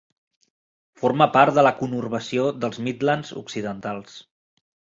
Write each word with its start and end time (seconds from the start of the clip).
Forma 1.01 1.27
part 1.35 1.59
de 1.59 1.65
la 1.67 1.73
conurbació 1.83 2.47
dels 2.65 2.81
Midlands 2.89 3.35
Occidentals. 3.45 4.21